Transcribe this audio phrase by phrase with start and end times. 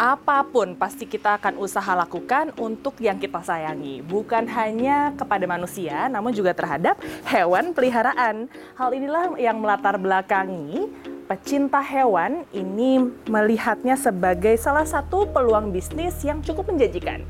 [0.00, 4.00] apa pun pasti kita akan usaha lakukan untuk yang kita sayangi.
[4.00, 6.96] Bukan hanya kepada manusia, namun juga terhadap
[7.28, 8.48] hewan peliharaan.
[8.80, 10.88] Hal inilah yang melatar belakangi
[11.28, 17.20] pecinta hewan ini melihatnya sebagai salah satu peluang bisnis yang cukup menjanjikan.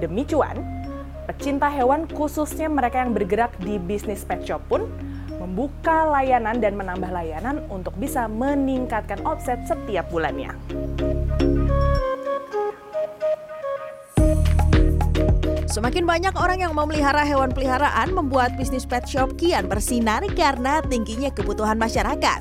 [0.00, 0.56] Demi cuan,
[1.28, 4.88] pecinta hewan khususnya mereka yang bergerak di bisnis pet shop pun
[5.36, 10.56] membuka layanan dan menambah layanan untuk bisa meningkatkan omset setiap bulannya.
[15.76, 21.28] Semakin banyak orang yang memelihara hewan peliharaan membuat bisnis pet shop kian bersinar karena tingginya
[21.28, 22.40] kebutuhan masyarakat.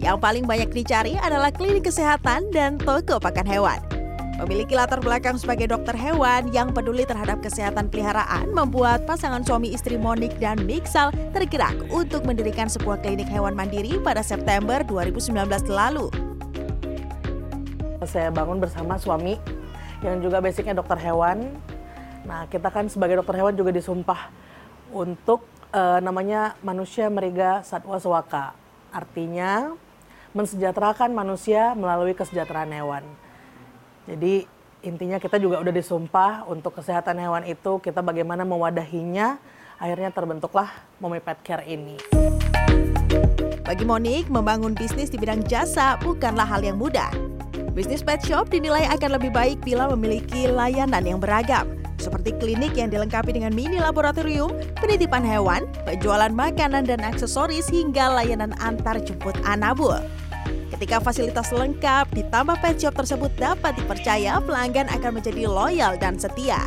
[0.00, 3.76] Yang paling banyak dicari adalah klinik kesehatan dan toko pakan hewan.
[4.40, 10.00] Memiliki latar belakang sebagai dokter hewan yang peduli terhadap kesehatan peliharaan membuat pasangan suami istri
[10.00, 15.28] Monik dan Mixal tergerak untuk mendirikan sebuah klinik hewan mandiri pada September 2019
[15.68, 16.08] lalu.
[18.08, 19.36] Saya bangun bersama suami
[20.00, 21.52] yang juga basicnya dokter hewan
[22.22, 24.30] Nah, kita kan sebagai dokter hewan juga disumpah
[24.94, 25.42] untuk
[25.74, 28.54] uh, namanya manusia meriga satwa sewaka.
[28.94, 29.74] Artinya
[30.32, 33.04] mensejahterakan manusia melalui kesejahteraan hewan.
[34.06, 34.46] Jadi
[34.82, 39.38] intinya kita juga udah disumpah untuk kesehatan hewan itu kita bagaimana mewadahinya
[39.78, 41.98] akhirnya terbentuklah Mommy Pet Care ini.
[43.62, 47.08] Bagi Monik, membangun bisnis di bidang jasa bukanlah hal yang mudah.
[47.72, 52.90] Bisnis pet shop dinilai akan lebih baik bila memiliki layanan yang beragam seperti klinik yang
[52.90, 54.50] dilengkapi dengan mini laboratorium,
[54.82, 60.02] penitipan hewan, penjualan makanan dan aksesoris hingga layanan antar jemput anabul.
[60.74, 66.58] Ketika fasilitas lengkap ditambah pet shop tersebut dapat dipercaya, pelanggan akan menjadi loyal dan setia.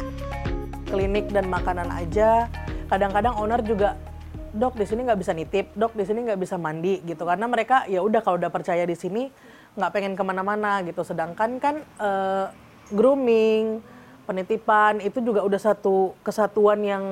[0.88, 2.48] Klinik dan makanan aja,
[2.88, 4.00] kadang-kadang owner juga
[4.56, 7.84] dok di sini nggak bisa nitip, dok di sini nggak bisa mandi gitu karena mereka
[7.92, 9.28] ya udah kalau udah percaya di sini
[9.76, 11.04] nggak pengen ke mana-mana gitu.
[11.04, 12.48] Sedangkan kan uh,
[12.96, 13.84] grooming,
[14.26, 17.04] penitipan itu juga udah satu kesatuan yang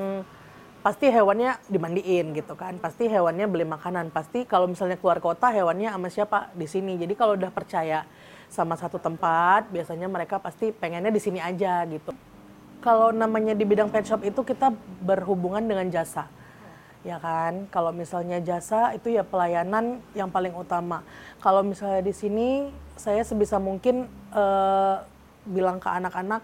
[0.84, 2.75] pasti hewannya dimandiin gitu kan.
[2.81, 4.12] Pasti hewannya beli makanan.
[4.12, 6.40] Pasti kalau misalnya keluar kota hewannya sama siapa?
[6.57, 7.00] Di sini.
[7.00, 8.03] Jadi kalau udah percaya
[8.52, 12.13] sama satu tempat biasanya mereka pasti pengennya di sini aja gitu.
[12.84, 16.28] Kalau namanya di bidang pet shop itu kita berhubungan dengan jasa
[17.03, 17.68] ya kan?
[17.68, 21.03] Kalau misalnya jasa itu ya pelayanan yang paling utama.
[21.44, 25.03] Kalau misalnya di sini saya sebisa mungkin uh,
[25.44, 26.41] bilang ke anak-anak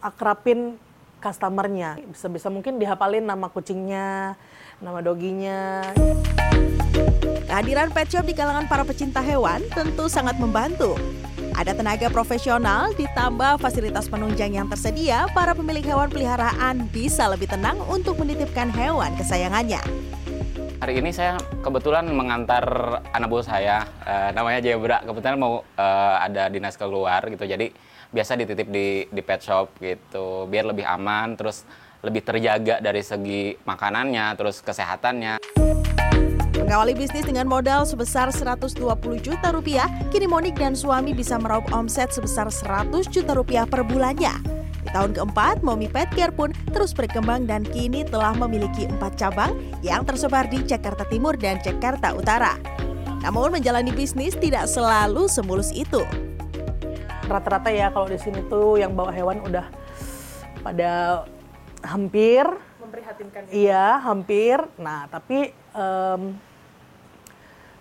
[0.00, 0.78] akrapin
[1.20, 1.98] customernya.
[2.10, 4.36] Bisa-bisa mungkin dihafalin nama kucingnya,
[4.78, 5.80] nama doginya.
[7.46, 10.98] Kehadiran pet shop di kalangan para pecinta hewan tentu sangat membantu.
[11.56, 17.80] Ada tenaga profesional ditambah fasilitas penunjang yang tersedia, para pemilik hewan peliharaan bisa lebih tenang
[17.88, 19.80] untuk menitipkan hewan kesayangannya.
[20.76, 25.00] Hari ini saya kebetulan mengantar anak buah saya, uh, namanya Jebra.
[25.00, 27.72] Kebetulan mau uh, ada dinas keluar gitu, jadi
[28.10, 31.66] biasa dititip di di pet shop gitu biar lebih aman terus
[32.04, 35.42] lebih terjaga dari segi makanannya terus kesehatannya.
[36.66, 38.82] Mengawali bisnis dengan modal sebesar 120
[39.22, 44.34] juta rupiah, kini Monik dan suami bisa meraup omset sebesar 100 juta rupiah per bulannya.
[44.82, 49.54] Di tahun keempat, Momi Pet Care pun terus berkembang dan kini telah memiliki empat cabang
[49.82, 52.58] yang tersebar di Jakarta Timur dan Jakarta Utara.
[53.22, 56.02] Namun menjalani bisnis tidak selalu semulus itu
[57.26, 59.66] rata-rata ya kalau di sini tuh yang bawa hewan udah
[60.62, 61.22] pada
[61.82, 62.46] hampir
[62.86, 63.40] memprihatinkan.
[63.50, 64.62] Iya, hampir.
[64.78, 66.38] Nah, tapi um,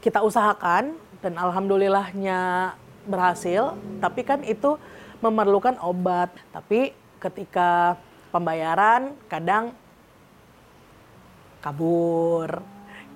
[0.01, 2.73] kita usahakan dan alhamdulillahnya
[3.05, 4.81] berhasil, tapi kan itu
[5.21, 6.33] memerlukan obat.
[6.49, 8.01] Tapi ketika
[8.33, 9.71] pembayaran kadang
[11.61, 12.61] kabur.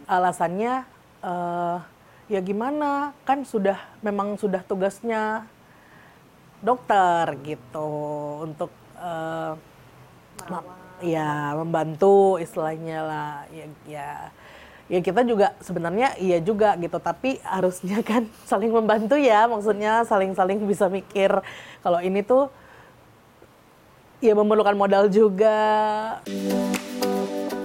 [0.09, 0.85] Alasannya
[1.21, 1.77] uh,
[2.25, 3.13] ya gimana?
[3.25, 5.45] Kan sudah memang sudah tugasnya
[6.59, 7.89] dokter gitu
[8.43, 9.55] untuk uh,
[10.99, 14.09] ya membantu istilahnya lah ya ya
[14.89, 20.59] ya kita juga sebenarnya iya juga gitu tapi harusnya kan saling membantu ya maksudnya saling-saling
[20.67, 21.31] bisa mikir
[21.79, 22.51] kalau ini tuh
[24.19, 25.55] ya memerlukan modal juga.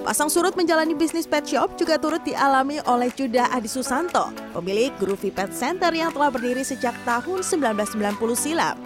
[0.05, 5.33] Pasang surut menjalani bisnis pet shop juga turut dialami oleh Judah Adi Susanto, pemilik Groovy
[5.33, 8.77] Pet Center yang telah berdiri sejak tahun 1990 silam.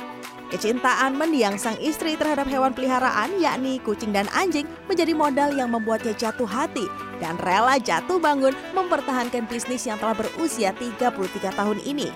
[0.46, 6.14] Kecintaan mendiang sang istri terhadap hewan peliharaan yakni kucing dan anjing menjadi modal yang membuatnya
[6.14, 6.86] jatuh hati
[7.18, 11.18] dan rela jatuh bangun mempertahankan bisnis yang telah berusia 33
[11.50, 12.14] tahun ini.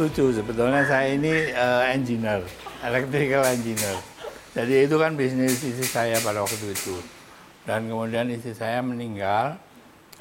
[0.00, 2.48] Lucu sebetulnya saya ini uh, engineer,
[2.80, 4.00] electrical engineer.
[4.56, 6.96] Jadi itu kan bisnis istri saya pada waktu itu
[7.62, 9.58] dan kemudian istri saya meninggal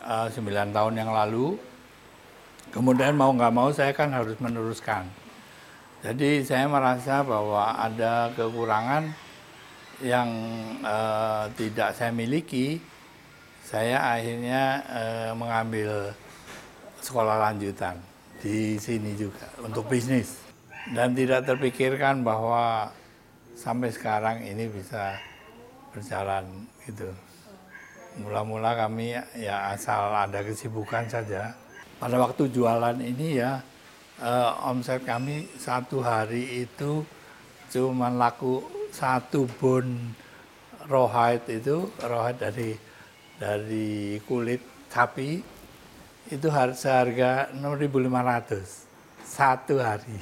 [0.06, 1.58] uh, eh, 9 tahun yang lalu.
[2.72, 5.04] Kemudian mau nggak mau saya kan harus meneruskan.
[6.02, 9.12] Jadi saya merasa bahwa ada kekurangan
[10.02, 10.30] yang
[10.82, 12.82] eh, tidak saya miliki.
[13.62, 16.16] Saya akhirnya eh, mengambil
[17.02, 17.98] sekolah lanjutan
[18.42, 20.42] di sini juga untuk bisnis
[20.98, 22.90] dan tidak terpikirkan bahwa
[23.54, 25.22] sampai sekarang ini bisa
[25.94, 26.46] berjalan
[26.90, 27.14] gitu.
[28.20, 31.56] Mula-mula kami ya asal ada kesibukan saja.
[31.96, 33.64] Pada waktu jualan ini ya
[34.20, 37.08] eh, omset kami satu hari itu
[37.72, 38.60] cuma laku
[38.92, 40.12] satu bon
[40.92, 42.70] rawhide itu rawhide dari
[43.40, 44.60] dari kulit
[44.92, 45.40] sapi
[46.32, 50.20] itu harga harga 6.500 satu hari.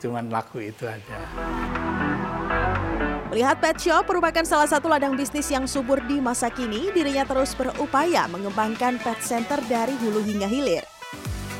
[0.00, 1.79] Cuman laku itu aja.
[3.40, 7.56] Melihat pet shop merupakan salah satu ladang bisnis yang subur di masa kini, dirinya terus
[7.56, 10.84] berupaya mengembangkan pet center dari hulu hingga hilir.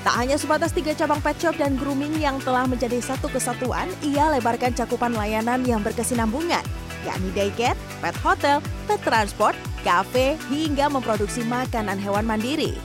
[0.05, 4.29] Tak hanya sebatas tiga cabang pet shop dan grooming yang telah menjadi satu kesatuan, ia
[4.29, 6.61] lebarkan cakupan layanan yang berkesinambungan,
[7.09, 12.77] yakni daycare, pet hotel, pet transport, kafe, hingga memproduksi makanan hewan mandiri.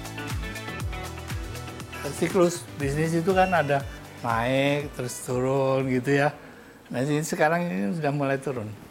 [2.16, 3.84] Siklus bisnis itu kan ada
[4.24, 6.32] naik terus turun gitu ya.
[6.88, 8.85] Nah ini sekarang ini sudah mulai turun.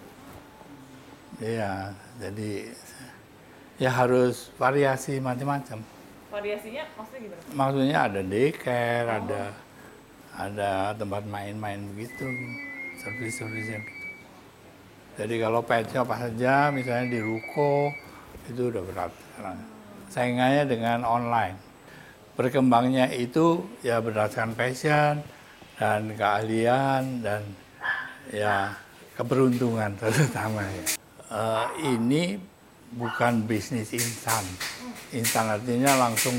[1.43, 1.91] Iya,
[2.23, 2.71] jadi
[3.83, 5.83] ya harus variasi macam-macam.
[6.31, 7.43] Variasinya maksudnya gimana?
[7.55, 9.43] Maksudnya ada daycare, ada
[10.35, 12.27] ada tempat main-main begitu,
[13.03, 14.03] servis-servisnya gitu.
[15.15, 17.91] Jadi kalau pet shop saja, misalnya di ruko,
[18.51, 19.59] itu udah berat sekarang.
[20.11, 21.57] Saingannya dengan online.
[22.35, 25.23] Berkembangnya itu ya berdasarkan passion
[25.79, 27.47] dan keahlian dan
[28.35, 28.75] ya
[29.15, 31.04] keberuntungan terutama ya.
[31.35, 32.39] Eh, ini
[32.95, 34.47] bukan bisnis instan.
[35.11, 36.39] Instan artinya langsung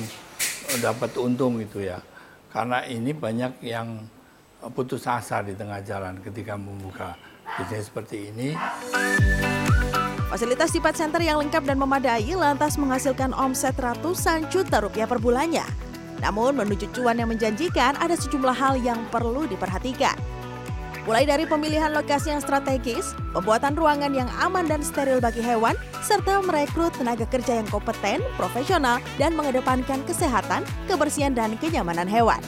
[0.80, 2.00] dapat untung gitu ya.
[2.48, 4.08] Karena ini banyak yang
[4.72, 7.12] putus asa di tengah jalan ketika membuka
[7.60, 8.56] bisnis seperti ini.
[10.32, 15.68] Fasilitas di center yang lengkap dan memadai lantas menghasilkan omset ratusan juta rupiah per bulannya.
[16.24, 20.16] Namun menuju cuan yang menjanjikan ada sejumlah hal yang perlu diperhatikan.
[21.06, 26.42] Mulai dari pemilihan lokasi yang strategis, pembuatan ruangan yang aman dan steril bagi hewan, serta
[26.42, 32.42] merekrut tenaga kerja yang kompeten, profesional, dan mengedepankan kesehatan, kebersihan, dan kenyamanan hewan.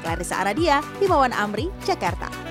[0.00, 2.43] Clarissa Aradia, Himawan Amri, Jakarta.